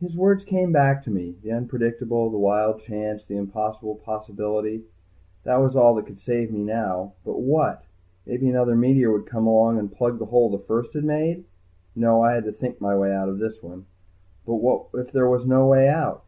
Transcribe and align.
His 0.00 0.16
words 0.16 0.42
came 0.42 0.72
back 0.72 1.02
to 1.02 1.10
me. 1.10 1.36
The 1.42 1.52
unpredictable, 1.52 2.30
the 2.30 2.38
wild 2.38 2.80
chance, 2.80 3.22
the 3.22 3.36
impossible 3.36 3.96
possibility. 3.96 4.84
That 5.42 5.58
was 5.58 5.76
all 5.76 5.94
that 5.96 6.06
could 6.06 6.18
save 6.22 6.50
me 6.50 6.62
now. 6.62 7.12
But 7.26 7.38
what? 7.40 7.84
Maybe 8.24 8.48
another 8.48 8.74
meteor 8.74 9.12
would 9.12 9.26
come 9.26 9.46
along 9.46 9.78
and 9.78 9.92
plug 9.92 10.18
the 10.18 10.24
hole 10.32 10.48
the 10.48 10.58
first 10.58 10.94
one 10.94 11.02
had 11.02 11.06
made. 11.08 11.44
No. 11.94 12.22
I 12.22 12.32
had 12.32 12.44
to 12.44 12.52
think 12.52 12.80
my 12.80 12.96
way 12.96 13.12
out 13.12 13.28
of 13.28 13.38
this 13.38 13.62
one. 13.62 13.84
But 14.46 14.54
what 14.62 14.86
if 14.94 15.12
there 15.12 15.28
was 15.28 15.44
no 15.44 15.66
way 15.66 15.90
out? 15.90 16.24